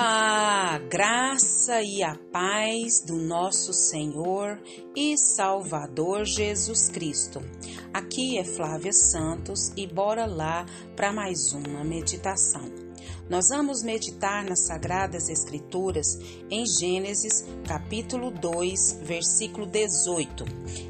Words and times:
A 0.00 0.78
graça 0.88 1.82
e 1.82 2.04
a 2.04 2.14
paz 2.30 3.00
do 3.04 3.16
nosso 3.16 3.72
Senhor 3.72 4.62
e 4.94 5.18
Salvador 5.18 6.24
Jesus 6.24 6.88
Cristo. 6.88 7.42
Aqui 7.92 8.38
é 8.38 8.44
Flávia 8.44 8.92
Santos 8.92 9.72
e 9.76 9.88
bora 9.88 10.24
lá 10.24 10.64
para 10.94 11.12
mais 11.12 11.52
uma 11.52 11.82
meditação. 11.82 12.62
Nós 13.28 13.48
vamos 13.48 13.82
meditar 13.82 14.44
nas 14.44 14.68
Sagradas 14.68 15.28
Escrituras 15.28 16.16
em 16.48 16.64
Gênesis, 16.64 17.44
capítulo 17.66 18.30
2, 18.30 19.00
versículo 19.02 19.66
18. 19.66 20.44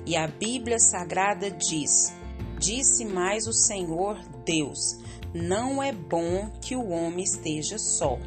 E 0.04 0.18
a 0.18 0.26
Bíblia 0.26 0.78
Sagrada 0.78 1.50
diz: 1.50 2.12
Disse 2.58 3.06
mais 3.06 3.46
o 3.46 3.54
Senhor 3.54 4.18
Deus: 4.44 4.98
Não 5.32 5.82
é 5.82 5.92
bom 5.92 6.50
que 6.60 6.76
o 6.76 6.90
homem 6.90 7.24
esteja 7.24 7.78
só 7.78 8.18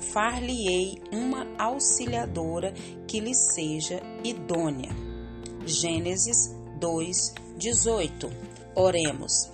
far-lhe-ei 0.00 1.00
uma 1.12 1.46
auxiliadora 1.58 2.72
que 3.06 3.20
lhe 3.20 3.34
seja 3.34 4.00
idônea. 4.24 4.90
Gênesis 5.66 6.54
2, 6.78 7.34
18. 7.56 8.30
Oremos. 8.74 9.50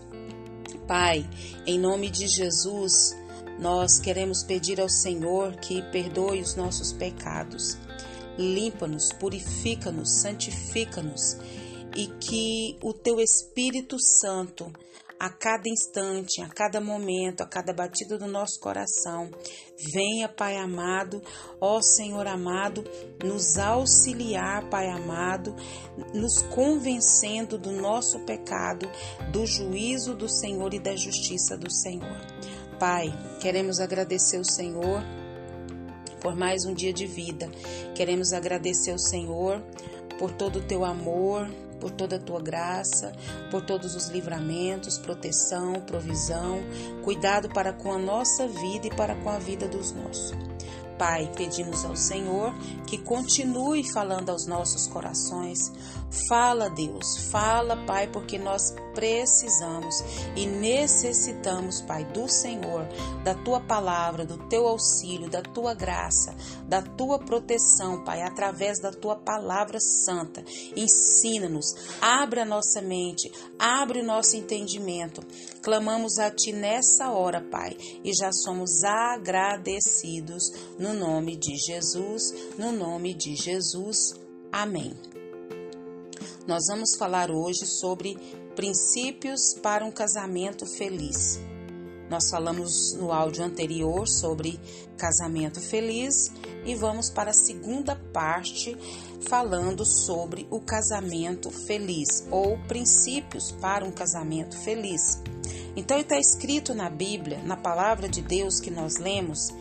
Pai, 0.87 1.29
em 1.67 1.79
nome 1.79 2.09
de 2.09 2.27
Jesus, 2.29 3.17
nós 3.59 3.99
queremos 3.99 4.43
pedir 4.43 4.81
ao 4.81 4.89
Senhor 4.89 5.57
que 5.57 5.83
perdoe 5.91 6.41
os 6.41 6.55
nossos 6.55 6.93
pecados. 6.93 7.77
Limpa-nos, 8.39 9.13
purifica-nos, 9.13 10.21
santifica-nos 10.21 11.37
e 11.97 12.07
que 12.21 12.77
o 12.83 12.93
teu 12.93 13.19
Espírito 13.19 13.99
Santo 13.99 14.71
a 15.19 15.31
cada 15.31 15.69
instante, 15.69 16.43
a 16.43 16.49
cada 16.49 16.81
momento, 16.81 17.43
a 17.43 17.47
cada 17.47 17.73
batida 17.73 18.19
do 18.19 18.27
nosso 18.27 18.61
coração. 18.61 19.31
Venha, 19.93 20.29
Pai 20.29 20.57
amado, 20.57 21.23
ó 21.61 21.81
Senhor 21.81 22.27
amado, 22.27 22.85
nos 23.25 23.57
auxiliar, 23.59 24.69
Pai 24.69 24.89
amado, 24.89 25.55
nos 26.15 26.43
convencendo 26.55 27.59
do 27.59 27.73
nosso 27.73 28.21
pecado, 28.21 28.91
do 29.33 29.47
juízo 29.47 30.15
do 30.15 30.29
Senhor 30.29 30.73
e 30.75 30.79
da 30.79 30.95
justiça 30.95 31.57
do 31.57 31.71
Senhor. 31.71 32.21
Pai, 32.79 33.07
queremos 33.41 33.81
agradecer 33.81 34.39
o 34.39 34.45
Senhor 34.45 35.03
por 36.21 36.35
mais 36.35 36.65
um 36.65 36.75
dia 36.75 36.93
de 36.93 37.07
vida. 37.07 37.49
Queremos 37.95 38.33
agradecer 38.33 38.93
o 38.93 38.99
Senhor 38.99 39.63
por 40.19 40.33
todo 40.33 40.59
o 40.59 40.67
teu 40.67 40.85
amor, 40.85 41.49
por 41.81 41.91
toda 41.91 42.17
a 42.17 42.19
tua 42.19 42.41
graça, 42.41 43.13
por 43.51 43.63
todos 43.63 43.95
os 43.95 44.09
livramentos, 44.09 44.99
proteção, 44.99 45.75
provisão, 45.81 46.61
cuidado 47.03 47.49
para 47.49 47.73
com 47.73 47.93
a 47.93 47.99
nossa 47.99 48.47
vida 48.47 48.87
e 48.87 48.91
para 48.91 49.15
com 49.15 49.31
a 49.31 49.39
vida 49.39 49.69
dos 49.69 49.93
nossos. 49.93 50.56
Pai, 50.99 51.31
pedimos 51.37 51.85
ao 51.85 51.97
Senhor 51.97 52.55
que 52.87 52.99
continue 52.99 53.83
falando 53.93 54.31
aos 54.31 54.47
nossos 54.47 54.87
corações. 54.87 55.73
Fala, 56.29 56.71
Deus, 56.71 57.29
fala, 57.31 57.77
Pai, 57.85 58.07
porque 58.07 58.39
nós 58.39 58.75
precisamos 58.95 60.03
e 60.35 60.47
necessitamos, 60.47 61.83
Pai, 61.83 62.05
do 62.05 62.29
Senhor, 62.29 62.89
da 63.23 63.35
tua 63.35 63.61
palavra, 63.61 64.25
do 64.25 64.39
teu 64.49 64.67
auxílio, 64.67 65.29
da 65.29 65.43
tua 65.43 65.75
graça, 65.75 66.35
da 66.67 66.81
tua 66.81 67.19
proteção, 67.19 68.03
Pai, 68.05 68.23
através 68.23 68.81
da 68.81 68.91
tua 68.91 69.17
palavra 69.17 69.79
santa. 69.81 70.43
Ensina-nos, 70.75 71.75
abre 72.01 72.41
a 72.41 72.45
nossa 72.45 72.81
mente, 72.81 73.31
abre 73.59 74.01
o 74.01 74.07
nosso 74.07 74.37
entendimento. 74.37 75.21
Clamamos 75.67 76.21
a 76.21 76.31
ti 76.31 76.53
nessa 76.53 77.11
hora, 77.11 77.41
Pai, 77.41 77.77
e 78.05 78.15
já 78.15 78.31
somos 78.31 78.85
agradecidos 78.85 80.53
no 80.79 80.95
nome 80.95 81.35
de 81.35 81.57
Jesus, 81.57 82.33
no 82.57 82.71
nome 82.71 83.13
de 83.13 83.35
Jesus. 83.35 84.15
Amém. 84.53 84.95
Nós 86.47 86.67
vamos 86.69 86.95
falar 86.97 87.33
hoje 87.33 87.67
sobre 87.67 88.17
princípios 88.55 89.55
para 89.61 89.85
um 89.85 89.91
casamento 89.91 90.65
feliz. 90.67 91.41
Nós 92.09 92.31
falamos 92.31 92.95
no 92.95 93.11
áudio 93.11 93.45
anterior 93.45 94.07
sobre 94.07 94.61
casamento 94.97 95.61
feliz 95.61 96.31
e 96.65 96.77
vamos 96.77 97.11
para 97.11 97.31
a 97.31 97.35
segunda 97.35 97.97
parte 98.13 98.77
falando 99.29 99.85
sobre 99.85 100.47
o 100.49 100.61
casamento 100.61 101.51
feliz 101.51 102.25
ou 102.31 102.57
princípios 102.69 103.51
para 103.61 103.85
um 103.85 103.91
casamento 103.91 104.57
feliz. 104.59 105.21
Então 105.77 105.99
está 105.99 106.19
escrito 106.19 106.75
na 106.75 106.89
Bíblia, 106.89 107.43
na 107.45 107.57
palavra 107.57 108.09
de 108.09 108.23
Deus 108.23 108.59
que 108.59 108.71
nós 108.71 108.97
lemos, 108.97 109.55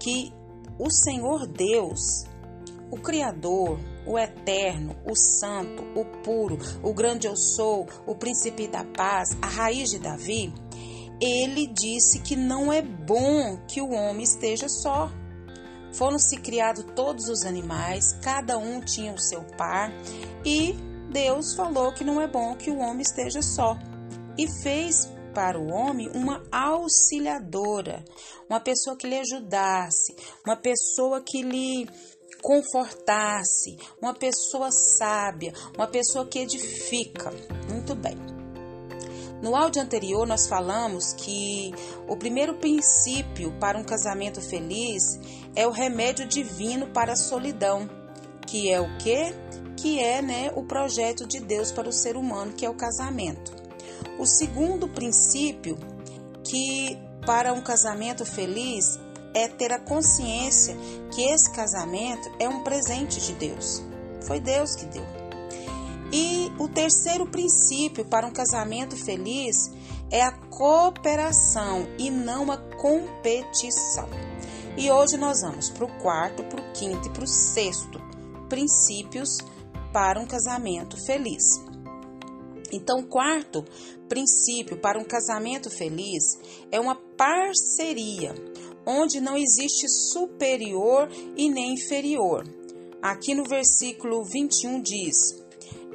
que 0.00 0.32
o 0.78 0.90
Senhor 0.90 1.46
Deus, 1.46 2.24
o 2.90 2.96
Criador, 2.96 3.78
o 4.04 4.18
Eterno, 4.18 4.96
o 5.08 5.14
Santo, 5.14 5.84
o 5.94 6.04
Puro, 6.22 6.58
o 6.82 6.92
Grande 6.92 7.28
Eu 7.28 7.36
Sou, 7.36 7.86
o 8.06 8.14
Príncipe 8.16 8.66
da 8.66 8.84
Paz, 8.84 9.36
a 9.40 9.46
raiz 9.46 9.90
de 9.90 10.00
Davi, 10.00 10.52
ele 11.20 11.66
disse 11.66 12.20
que 12.20 12.34
não 12.34 12.72
é 12.72 12.82
bom 12.82 13.58
que 13.68 13.80
o 13.80 13.90
homem 13.90 14.24
esteja 14.24 14.68
só. 14.68 15.10
Foram-se 15.92 16.36
criados 16.36 16.84
todos 16.96 17.28
os 17.28 17.44
animais, 17.44 18.12
cada 18.22 18.58
um 18.58 18.80
tinha 18.80 19.12
o 19.12 19.20
seu 19.20 19.42
par, 19.56 19.92
e 20.44 20.74
Deus 21.12 21.54
falou 21.54 21.92
que 21.92 22.04
não 22.04 22.20
é 22.20 22.26
bom 22.26 22.56
que 22.56 22.70
o 22.70 22.78
homem 22.78 23.02
esteja 23.02 23.42
só. 23.42 23.76
E 24.38 24.48
fez 24.62 25.10
para 25.32 25.58
o 25.58 25.70
homem 25.70 26.10
uma 26.14 26.42
auxiliadora, 26.50 28.04
uma 28.48 28.60
pessoa 28.60 28.96
que 28.96 29.06
lhe 29.06 29.18
ajudasse, 29.18 30.14
uma 30.44 30.56
pessoa 30.56 31.22
que 31.24 31.42
lhe 31.42 31.88
confortasse, 32.42 33.76
uma 34.00 34.14
pessoa 34.14 34.70
sábia, 34.70 35.52
uma 35.76 35.86
pessoa 35.86 36.26
que 36.26 36.38
edifica. 36.38 37.32
Muito 37.68 37.94
bem. 37.94 38.16
No 39.42 39.56
áudio 39.56 39.80
anterior, 39.80 40.26
nós 40.26 40.46
falamos 40.46 41.14
que 41.14 41.72
o 42.06 42.14
primeiro 42.16 42.54
princípio 42.54 43.52
para 43.58 43.78
um 43.78 43.84
casamento 43.84 44.40
feliz 44.40 45.02
é 45.56 45.66
o 45.66 45.70
remédio 45.70 46.26
divino 46.26 46.88
para 46.88 47.12
a 47.12 47.16
solidão, 47.16 47.88
que 48.46 48.70
é 48.70 48.78
o 48.80 48.98
quê? 48.98 49.34
Que 49.78 49.98
é 49.98 50.20
né, 50.20 50.52
o 50.54 50.62
projeto 50.64 51.26
de 51.26 51.40
Deus 51.40 51.72
para 51.72 51.88
o 51.88 51.92
ser 51.92 52.16
humano, 52.16 52.52
que 52.52 52.66
é 52.66 52.70
o 52.70 52.74
casamento. 52.74 53.59
O 54.20 54.26
segundo 54.26 54.86
princípio, 54.86 55.78
que 56.44 56.98
para 57.24 57.54
um 57.54 57.62
casamento 57.62 58.26
feliz 58.26 58.98
é 59.32 59.48
ter 59.48 59.72
a 59.72 59.78
consciência 59.78 60.76
que 61.10 61.22
esse 61.22 61.50
casamento 61.50 62.30
é 62.38 62.46
um 62.46 62.62
presente 62.62 63.18
de 63.18 63.32
Deus. 63.32 63.82
Foi 64.20 64.38
Deus 64.38 64.76
que 64.76 64.84
deu. 64.84 65.06
E 66.12 66.52
o 66.58 66.68
terceiro 66.68 67.26
princípio 67.28 68.04
para 68.04 68.26
um 68.26 68.30
casamento 68.30 68.94
feliz 68.94 69.70
é 70.10 70.22
a 70.22 70.32
cooperação 70.32 71.88
e 71.98 72.10
não 72.10 72.52
a 72.52 72.58
competição. 72.58 74.06
E 74.76 74.90
hoje 74.90 75.16
nós 75.16 75.40
vamos 75.40 75.70
para 75.70 75.86
o 75.86 75.98
quarto, 75.98 76.44
para 76.44 76.60
o 76.60 76.72
quinto 76.74 77.08
e 77.08 77.10
para 77.10 77.24
o 77.24 77.26
sexto 77.26 77.98
princípios 78.50 79.38
para 79.94 80.20
um 80.20 80.26
casamento 80.26 81.02
feliz. 81.06 81.69
Então, 82.72 83.02
quarto 83.02 83.64
princípio 84.08 84.76
para 84.76 84.98
um 84.98 85.04
casamento 85.04 85.70
feliz 85.70 86.38
é 86.70 86.80
uma 86.80 86.96
parceria, 87.16 88.34
onde 88.86 89.20
não 89.20 89.36
existe 89.36 89.88
superior 89.88 91.08
e 91.36 91.48
nem 91.48 91.74
inferior. 91.74 92.44
Aqui 93.02 93.34
no 93.34 93.44
versículo 93.44 94.24
21 94.24 94.82
diz: 94.82 95.42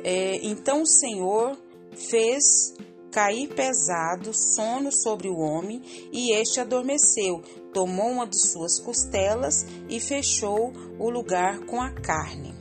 é, 0.03 0.37
Então 0.43 0.81
o 0.81 0.87
Senhor 0.87 1.57
fez 1.93 2.73
cair 3.11 3.47
pesado 3.47 4.33
sono 4.33 4.91
sobre 4.91 5.29
o 5.29 5.37
homem, 5.37 5.81
e 6.11 6.31
este 6.31 6.59
adormeceu. 6.59 7.41
Tomou 7.73 8.11
uma 8.11 8.27
de 8.27 8.37
suas 8.37 8.79
costelas 8.79 9.65
e 9.87 9.99
fechou 9.99 10.73
o 10.99 11.09
lugar 11.09 11.59
com 11.59 11.81
a 11.81 11.91
carne. 11.91 12.53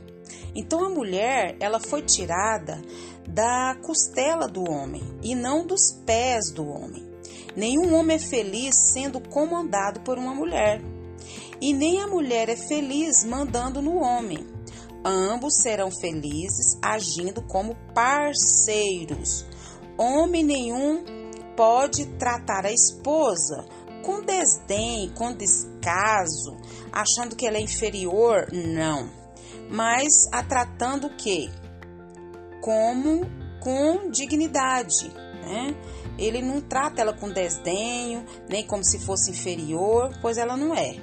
Então 0.55 0.85
a 0.85 0.89
mulher, 0.89 1.57
ela 1.59 1.79
foi 1.79 2.01
tirada 2.01 2.81
da 3.27 3.75
costela 3.81 4.47
do 4.47 4.69
homem 4.69 5.03
e 5.21 5.35
não 5.35 5.65
dos 5.65 5.91
pés 6.05 6.51
do 6.51 6.67
homem. 6.67 7.03
Nenhum 7.55 7.93
homem 7.95 8.17
é 8.17 8.19
feliz 8.19 8.75
sendo 8.91 9.19
comandado 9.19 10.01
por 10.01 10.17
uma 10.17 10.33
mulher, 10.33 10.81
e 11.61 11.73
nem 11.73 12.01
a 12.01 12.07
mulher 12.07 12.49
é 12.49 12.55
feliz 12.55 13.23
mandando 13.23 13.81
no 13.81 13.95
homem. 13.95 14.45
Ambos 15.03 15.61
serão 15.61 15.91
felizes 15.91 16.77
agindo 16.81 17.41
como 17.41 17.75
parceiros. 17.93 19.45
Homem 19.97 20.43
nenhum 20.43 21.03
pode 21.55 22.05
tratar 22.17 22.65
a 22.65 22.71
esposa 22.71 23.65
com 24.03 24.21
desdém, 24.21 25.09
com 25.15 25.33
descaso, 25.33 26.57
achando 26.91 27.35
que 27.35 27.47
ela 27.47 27.57
é 27.57 27.61
inferior, 27.61 28.49
não. 28.51 29.09
Mas 29.69 30.27
a 30.31 30.43
tratando 30.43 31.07
o 31.07 31.15
quê? 31.15 31.49
Como 32.65 33.21
com 33.59 34.09
dignidade, 34.09 35.07
né? 35.13 35.75
Ele 36.17 36.41
não 36.41 36.59
trata 36.59 36.99
ela 36.99 37.13
com 37.13 37.29
desdenho, 37.29 38.25
nem 38.49 38.65
como 38.65 38.83
se 38.83 38.97
fosse 38.97 39.29
inferior, 39.29 40.11
pois 40.19 40.39
ela 40.39 40.57
não 40.57 40.73
é. 40.73 40.95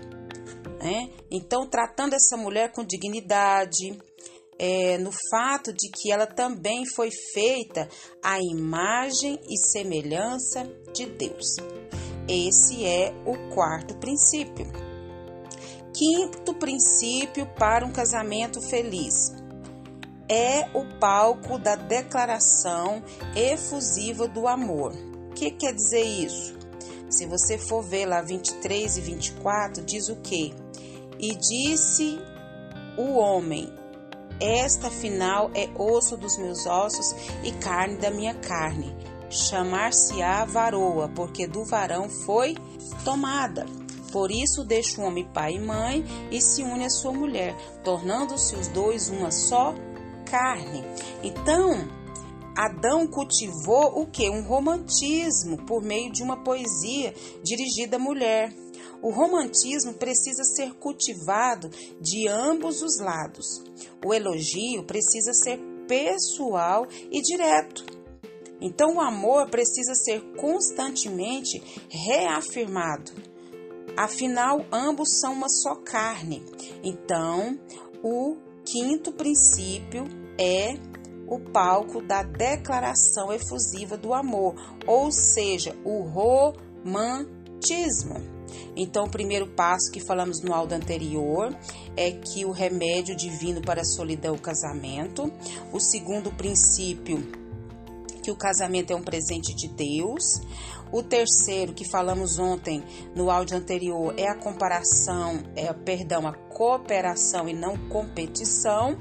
Né? 0.83 1.09
Então, 1.31 1.69
tratando 1.69 2.15
essa 2.15 2.37
mulher 2.37 2.73
com 2.73 2.85
dignidade, 2.85 3.97
é, 4.59 4.99
no 4.99 5.13
fato 5.31 5.73
de 5.73 5.89
que 5.89 6.11
ela 6.11 6.27
também 6.27 6.85
foi 6.85 7.11
feita 7.33 7.89
à 8.21 8.41
imagem 8.41 9.39
e 9.49 9.57
semelhança 9.57 10.65
de 10.93 11.07
Deus. 11.07 11.47
Esse 12.29 12.85
é 12.85 13.15
o 13.25 13.55
quarto 13.55 13.97
princípio. 13.99 14.67
Quinto 15.95 16.55
princípio 16.55 17.47
para 17.55 17.87
um 17.87 17.93
casamento 17.93 18.61
feliz 18.69 19.42
é 20.33 20.67
o 20.73 20.87
palco 20.99 21.59
da 21.59 21.77
declaração 21.77 23.03
efusiva 23.37 24.27
do 24.27 24.49
amor. 24.49 24.95
O 25.31 25.35
que 25.35 25.51
quer 25.51 25.75
dizer 25.75 26.03
isso? 26.03 26.57
Se 27.11 27.27
você 27.27 27.59
for 27.59 27.83
ver 27.83 28.07
lá 28.07 28.23
23 28.23 28.97
e 28.97 29.01
24, 29.03 29.85
diz 29.85 30.09
o 30.09 30.17
que? 30.17 30.55
E 31.19 31.35
disse 31.35 32.19
o 32.97 33.19
homem: 33.19 33.71
Esta 34.41 34.91
final 34.91 35.51
é 35.55 35.69
osso 35.79 36.17
dos 36.17 36.39
meus 36.39 36.65
ossos 36.65 37.15
e 37.45 37.53
carne 37.53 37.97
da 37.97 38.11
minha 38.11 38.35
carne. 38.35 38.97
Chamar-se-á 39.29 40.47
varoa, 40.47 41.11
porque 41.11 41.47
do 41.47 41.63
varão 41.63 42.09
foi 42.09 42.57
tomada. 43.05 43.67
Por 44.11 44.31
isso 44.31 44.65
deixa 44.65 45.01
o 45.01 45.05
homem 45.05 45.27
pai 45.27 45.57
e 45.57 45.61
mãe 45.61 46.05
e 46.31 46.41
se 46.41 46.63
une 46.63 46.87
à 46.87 46.91
sua 46.91 47.13
mulher, 47.13 47.55
tornando-se 47.85 48.55
os 48.55 48.69
dois 48.69 49.11
uma 49.11 49.31
só 49.31 49.75
carne. 50.33 50.83
Então, 51.23 51.87
Adão 52.57 53.07
cultivou 53.07 54.01
o 54.01 54.07
que? 54.07 54.31
Um 54.31 54.43
romantismo 54.43 55.59
por 55.67 55.83
meio 55.83 56.11
de 56.11 56.23
uma 56.23 56.43
poesia 56.43 57.15
dirigida 57.43 57.97
à 57.97 57.99
mulher. 57.99 58.51
O 59.03 59.11
romantismo 59.11 59.93
precisa 59.93 60.43
ser 60.43 60.73
cultivado 60.75 61.69
de 62.01 62.29
ambos 62.29 62.81
os 62.81 62.99
lados. 62.99 63.63
O 64.03 64.15
elogio 64.15 64.85
precisa 64.85 65.35
ser 65.35 65.61
pessoal 65.87 66.87
e 67.11 67.21
direto. 67.21 67.85
Então, 68.59 68.97
o 68.97 69.01
amor 69.01 69.51
precisa 69.51 69.95
ser 69.95 70.23
constantemente 70.37 71.63
reafirmado. 71.91 73.13
Afinal, 73.99 74.65
ambos 74.73 75.21
são 75.21 75.35
uma 75.35 75.49
só 75.51 75.75
carne. 75.75 76.43
Então, 76.83 77.59
o 78.03 78.37
quinto 78.65 79.13
princípio 79.13 80.22
é 80.39 80.75
o 81.27 81.39
palco 81.39 82.03
da 82.03 82.23
declaração 82.23 83.33
efusiva 83.33 83.97
do 83.97 84.13
amor, 84.13 84.55
ou 84.87 85.11
seja, 85.11 85.75
o 85.85 86.03
romantismo. 86.03 86.93
Então, 88.77 89.05
o 89.05 89.11
primeiro 89.11 89.47
passo 89.49 89.91
que 89.91 90.01
falamos 90.01 90.43
no 90.43 90.53
áudio 90.53 90.77
anterior 90.77 91.57
é 91.97 92.11
que 92.11 92.45
o 92.45 92.51
remédio 92.51 93.17
divino 93.17 93.63
para 93.63 93.81
a 93.81 93.85
solidão 93.85 94.35
é 94.35 94.37
o 94.37 94.41
casamento. 94.41 95.33
O 95.73 95.81
segundo 95.81 96.31
princípio, 96.33 97.42
que 98.23 98.31
o 98.31 98.37
casamento 98.37 98.93
é 98.93 98.97
um 98.97 99.03
presente 99.03 99.55
de 99.55 99.69
Deus. 99.69 100.41
O 100.93 101.03
terceiro, 101.03 101.73
que 101.73 101.89
falamos 101.89 102.39
ontem 102.39 102.85
no 103.17 103.31
áudio 103.31 103.57
anterior, 103.57 104.15
é 104.19 104.29
a 104.29 104.35
comparação, 104.35 105.43
é, 105.57 105.73
perdão, 105.73 106.27
a 106.27 106.35
cooperação 106.35 107.49
e 107.49 107.55
não 107.55 107.77
competição. 107.89 108.99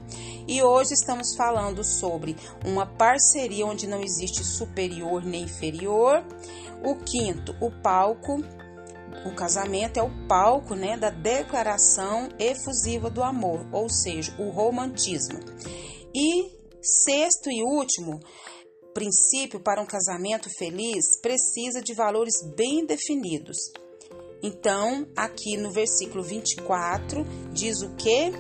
E 0.48 0.64
hoje 0.64 0.94
estamos 0.94 1.36
falando 1.36 1.84
sobre 1.84 2.36
uma 2.66 2.86
parceria 2.86 3.66
onde 3.66 3.88
não 3.88 4.02
existe 4.02 4.44
superior 4.44 5.24
nem 5.24 5.44
inferior. 5.44 6.26
O 6.84 6.96
quinto, 6.96 7.56
o 7.60 7.70
palco. 7.70 8.42
O 9.26 9.36
casamento 9.36 9.98
é 9.98 10.02
o 10.02 10.10
palco 10.28 10.74
né, 10.74 10.98
da 10.98 11.10
declaração 11.10 12.30
efusiva 12.40 13.10
do 13.10 13.22
amor, 13.22 13.68
ou 13.72 13.90
seja, 13.90 14.34
o 14.40 14.50
romantismo. 14.50 15.40
E 16.16 16.50
sexto 16.82 17.52
e 17.52 17.62
último, 17.64 18.20
princípio 18.94 19.60
para 19.60 19.82
um 19.82 19.86
casamento 19.86 20.50
feliz 20.58 21.20
precisa 21.22 21.82
de 21.82 21.94
valores 21.94 22.34
bem 22.56 22.86
definidos. 22.86 23.58
Então, 24.44 25.08
aqui 25.16 25.56
no 25.56 25.72
versículo 25.72 26.24
24, 26.24 27.26
diz 27.54 27.82
o 27.82 27.90
que? 27.96 28.32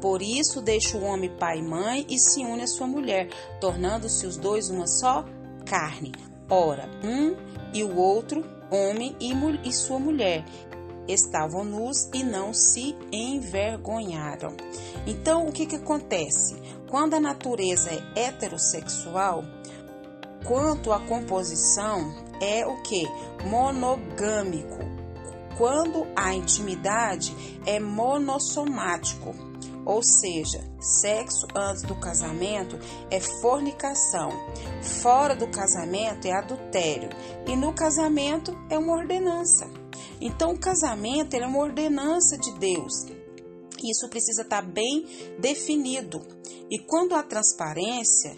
Por 0.00 0.22
isso 0.22 0.60
deixa 0.60 0.96
o 0.96 1.04
homem 1.04 1.30
pai 1.38 1.58
e 1.58 1.62
mãe 1.62 2.06
e 2.08 2.18
se 2.18 2.40
une 2.40 2.62
à 2.62 2.66
sua 2.66 2.86
mulher, 2.86 3.28
tornando-se 3.60 4.26
os 4.26 4.36
dois 4.36 4.68
uma 4.70 4.86
só 4.86 5.24
carne. 5.64 6.12
Ora, 6.50 6.88
um 7.04 7.36
e 7.72 7.84
o 7.84 7.96
outro, 7.96 8.44
homem 8.70 9.14
e, 9.20 9.32
e 9.68 9.72
sua 9.72 9.98
mulher, 9.98 10.44
estavam 11.06 11.64
nus 11.64 12.08
e 12.14 12.22
não 12.22 12.52
se 12.52 12.96
envergonharam. 13.12 14.56
Então, 15.06 15.46
o 15.46 15.52
que, 15.52 15.66
que 15.66 15.76
acontece? 15.76 16.60
Quando 16.88 17.14
a 17.14 17.20
natureza 17.20 17.90
é 17.90 18.26
heterossexual, 18.26 19.44
quanto 20.46 20.92
à 20.92 21.00
composição, 21.00 22.14
é 22.40 22.66
o 22.66 22.82
que? 22.82 23.06
Monogâmico. 23.46 24.78
Quando 25.56 26.06
a 26.16 26.34
intimidade 26.34 27.34
é 27.66 27.78
monossomático, 27.78 29.34
ou 29.84 30.02
seja, 30.02 30.64
sexo 30.80 31.46
antes 31.54 31.82
do 31.82 31.94
casamento 31.94 32.78
é 33.10 33.20
fornicação, 33.20 34.30
fora 35.02 35.34
do 35.34 35.48
casamento 35.48 36.26
é 36.26 36.32
adultério 36.32 37.10
e 37.46 37.56
no 37.56 37.72
casamento 37.72 38.56
é 38.70 38.78
uma 38.78 38.96
ordenança. 38.96 39.68
Então, 40.20 40.52
o 40.52 40.58
casamento 40.58 41.34
é 41.34 41.44
uma 41.44 41.58
ordenança 41.58 42.38
de 42.38 42.52
Deus. 42.52 43.06
Isso 43.82 44.08
precisa 44.08 44.42
estar 44.42 44.62
bem 44.62 45.04
definido. 45.40 46.22
E 46.70 46.78
quando 46.78 47.14
há 47.14 47.22
transparência, 47.22 48.32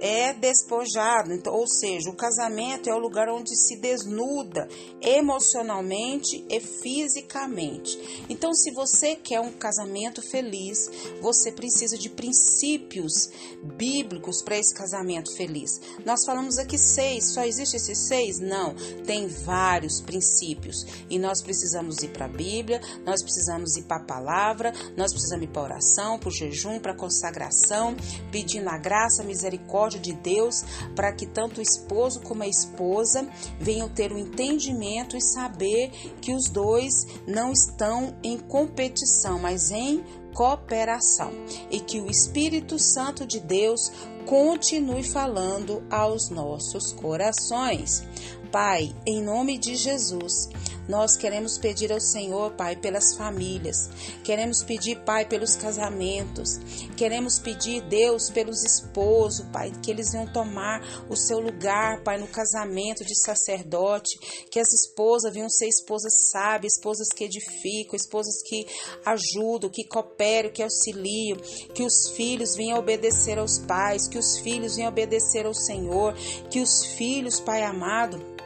é 0.00 0.32
despojado, 0.32 1.32
então, 1.32 1.54
ou 1.54 1.66
seja, 1.66 2.10
o 2.10 2.16
casamento 2.16 2.88
é 2.88 2.94
o 2.94 2.98
lugar 2.98 3.28
onde 3.28 3.56
se 3.56 3.76
desnuda 3.76 4.68
emocionalmente 5.00 6.44
e 6.48 6.60
fisicamente. 6.60 8.26
Então, 8.28 8.52
se 8.54 8.70
você 8.72 9.16
quer 9.16 9.40
um 9.40 9.52
casamento 9.52 10.22
feliz, 10.22 10.90
você 11.20 11.50
precisa 11.50 11.98
de 11.98 12.08
princípios 12.08 13.30
bíblicos 13.76 14.42
para 14.42 14.58
esse 14.58 14.74
casamento 14.74 15.34
feliz. 15.36 15.80
Nós 16.04 16.24
falamos 16.24 16.58
aqui 16.58 16.78
seis, 16.78 17.32
só 17.32 17.44
existe 17.44 17.76
esses 17.76 18.06
seis? 18.06 18.38
Não, 18.38 18.74
tem 19.04 19.26
vários 19.26 20.00
princípios 20.00 20.86
e 21.10 21.18
nós 21.18 21.42
precisamos 21.42 22.02
ir 22.02 22.08
para 22.08 22.26
a 22.26 22.28
Bíblia, 22.28 22.80
nós 23.04 23.22
precisamos 23.22 23.76
ir 23.76 23.82
para 23.82 23.98
a 23.98 24.04
palavra, 24.04 24.72
nós 24.96 25.12
precisamos 25.12 25.44
ir 25.44 25.48
para 25.48 25.62
oração, 25.62 26.18
para 26.18 26.28
o 26.28 26.32
jejum, 26.32 26.78
para 26.78 26.92
a 26.92 26.96
consagração, 26.96 27.96
pedindo 28.30 28.68
a 28.68 28.78
graça, 28.78 29.22
a 29.22 29.26
misericórdia 29.26 29.87
misericórdia 29.88 29.98
de 29.98 30.12
Deus 30.12 30.64
para 30.94 31.12
que 31.12 31.26
tanto 31.26 31.58
o 31.58 31.62
esposo 31.62 32.20
como 32.20 32.42
a 32.42 32.48
esposa 32.48 33.28
venham 33.58 33.88
ter 33.88 34.12
o 34.12 34.16
um 34.16 34.18
entendimento 34.18 35.16
e 35.16 35.20
saber 35.20 35.90
que 36.20 36.34
os 36.34 36.48
dois 36.48 37.06
não 37.26 37.52
estão 37.52 38.14
em 38.22 38.38
competição, 38.38 39.38
mas 39.38 39.70
em 39.70 40.04
cooperação 40.34 41.32
e 41.70 41.80
que 41.80 42.00
o 42.00 42.10
Espírito 42.10 42.78
Santo 42.78 43.26
de 43.26 43.40
Deus 43.40 43.90
continue 44.26 45.02
falando 45.02 45.82
aos 45.90 46.28
nossos 46.28 46.92
corações. 46.92 48.04
Pai, 48.52 48.94
em 49.06 49.22
nome 49.22 49.58
de 49.58 49.74
Jesus, 49.74 50.48
nós 50.88 51.16
queremos 51.16 51.58
pedir 51.58 51.92
ao 51.92 52.00
Senhor, 52.00 52.52
Pai, 52.52 52.74
pelas 52.74 53.14
famílias, 53.14 53.90
queremos 54.24 54.62
pedir, 54.62 54.98
Pai, 55.04 55.26
pelos 55.26 55.54
casamentos, 55.54 56.58
queremos 56.96 57.38
pedir, 57.38 57.82
Deus, 57.82 58.30
pelos 58.30 58.64
esposos, 58.64 59.44
Pai, 59.52 59.70
que 59.82 59.90
eles 59.90 60.12
venham 60.12 60.32
tomar 60.32 60.80
o 61.10 61.14
seu 61.14 61.38
lugar, 61.40 62.02
Pai, 62.02 62.18
no 62.18 62.26
casamento 62.26 63.04
de 63.04 63.14
sacerdote, 63.20 64.18
que 64.50 64.58
as 64.58 64.72
esposas 64.72 65.34
venham 65.34 65.50
ser 65.50 65.68
esposas 65.68 66.30
sábias, 66.30 66.74
esposas 66.76 67.08
que 67.14 67.24
edificam, 67.24 67.94
esposas 67.94 68.42
que 68.42 68.66
ajudam, 69.04 69.70
que 69.70 69.84
cooperam, 69.84 70.50
que 70.50 70.62
auxiliam, 70.62 71.36
que 71.74 71.82
os 71.82 72.08
filhos 72.16 72.56
venham 72.56 72.78
obedecer 72.78 73.38
aos 73.38 73.58
pais, 73.58 74.08
que 74.08 74.18
os 74.18 74.38
filhos 74.38 74.76
venham 74.76 74.88
obedecer 74.88 75.44
ao 75.44 75.54
Senhor, 75.54 76.14
que 76.50 76.60
os 76.60 76.86
filhos, 76.96 77.40
Pai 77.40 77.62
amado, 77.62 78.37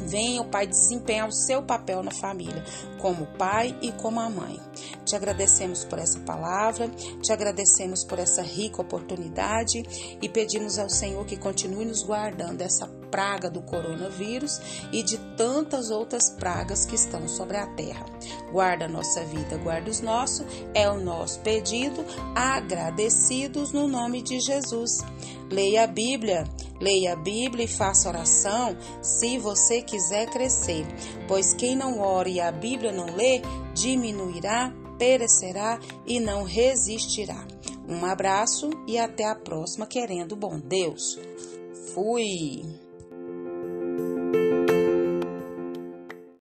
Venha 0.00 0.42
o 0.42 0.48
Pai 0.48 0.66
desempenhar 0.66 1.28
o 1.28 1.32
seu 1.32 1.62
papel 1.62 2.02
na 2.02 2.10
família, 2.10 2.64
como 2.98 3.26
pai 3.38 3.76
e 3.82 3.92
como 3.92 4.20
a 4.20 4.30
mãe. 4.30 4.60
Te 5.04 5.16
agradecemos 5.16 5.84
por 5.84 5.98
essa 5.98 6.18
palavra, 6.20 6.88
te 7.22 7.32
agradecemos 7.32 8.04
por 8.04 8.18
essa 8.18 8.42
rica 8.42 8.82
oportunidade 8.82 9.82
e 10.20 10.28
pedimos 10.28 10.78
ao 10.78 10.88
Senhor 10.88 11.24
que 11.24 11.36
continue 11.36 11.84
nos 11.84 12.02
guardando 12.02 12.58
dessa 12.58 12.86
praga 13.10 13.50
do 13.50 13.62
coronavírus 13.62 14.60
e 14.92 15.02
de 15.02 15.18
tantas 15.36 15.90
outras 15.90 16.30
pragas 16.30 16.84
que 16.84 16.94
estão 16.94 17.26
sobre 17.26 17.56
a 17.56 17.66
terra. 17.68 18.04
Guarda 18.52 18.84
a 18.84 18.88
nossa 18.88 19.24
vida, 19.24 19.56
guarda 19.58 19.90
os 19.90 20.00
nossos, 20.00 20.46
é 20.74 20.88
o 20.90 21.00
nosso 21.00 21.40
pedido, 21.40 22.04
agradecidos 22.34 23.72
no 23.72 23.88
nome 23.88 24.22
de 24.22 24.38
Jesus. 24.40 24.98
Leia 25.50 25.84
a 25.84 25.86
Bíblia. 25.86 26.44
Leia 26.80 27.14
a 27.14 27.16
Bíblia 27.16 27.64
e 27.64 27.68
faça 27.68 28.08
oração 28.08 28.76
se 29.02 29.36
você 29.38 29.82
quiser 29.82 30.30
crescer, 30.30 30.86
pois 31.26 31.52
quem 31.52 31.74
não 31.74 31.98
ora 32.00 32.28
e 32.28 32.40
a 32.40 32.52
Bíblia 32.52 32.92
não 32.92 33.16
lê, 33.16 33.42
diminuirá, 33.74 34.72
perecerá 34.96 35.80
e 36.06 36.20
não 36.20 36.44
resistirá. 36.44 37.44
Um 37.88 38.04
abraço 38.04 38.70
e 38.86 38.96
até 38.96 39.24
a 39.24 39.34
próxima, 39.34 39.86
querendo 39.86 40.36
bom 40.36 40.60
Deus. 40.60 41.18
Fui! 41.94 42.87